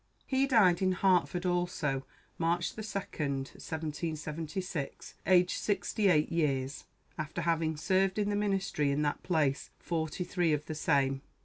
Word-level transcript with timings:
He 0.25 0.47
died 0.47 0.81
in 0.81 0.93
Hartford 0.93 1.45
also, 1.45 2.03
March 2.39 2.71
2, 2.71 2.77
1776, 2.81 5.13
aged 5.27 5.57
sixty 5.59 6.07
eight 6.07 6.31
years, 6.31 6.85
after 7.19 7.41
having 7.41 7.77
served 7.77 8.17
in 8.17 8.31
the 8.31 8.35
ministry 8.35 8.89
in 8.89 9.03
that 9.03 9.21
place 9.21 9.69
forty 9.77 10.23
three 10.23 10.53
of 10.53 10.65
the 10.65 10.73
same. 10.73 11.21